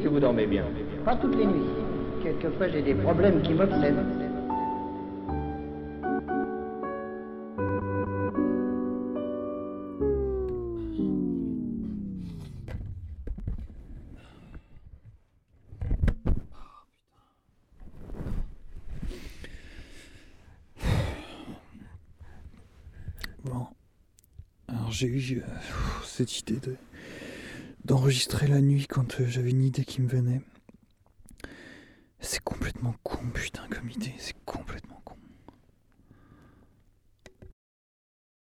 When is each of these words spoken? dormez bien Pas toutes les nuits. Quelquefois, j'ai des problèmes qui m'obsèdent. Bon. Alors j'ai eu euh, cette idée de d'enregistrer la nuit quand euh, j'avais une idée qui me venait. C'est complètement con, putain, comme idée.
dormez 0.00 0.46
bien 0.46 0.64
Pas 1.04 1.16
toutes 1.16 1.36
les 1.36 1.46
nuits. 1.46 1.62
Quelquefois, 2.22 2.68
j'ai 2.68 2.82
des 2.82 2.94
problèmes 2.94 3.42
qui 3.42 3.52
m'obsèdent. 3.52 3.96
Bon. 23.44 23.66
Alors 24.68 24.92
j'ai 24.92 25.08
eu 25.08 25.38
euh, 25.38 25.42
cette 26.04 26.38
idée 26.38 26.60
de 26.60 26.76
d'enregistrer 27.84 28.46
la 28.46 28.60
nuit 28.60 28.86
quand 28.86 29.20
euh, 29.20 29.26
j'avais 29.26 29.50
une 29.50 29.64
idée 29.64 29.84
qui 29.84 30.00
me 30.00 30.08
venait. 30.08 30.40
C'est 32.20 32.42
complètement 32.42 32.94
con, 33.02 33.18
putain, 33.34 33.66
comme 33.68 33.90
idée. 33.90 34.14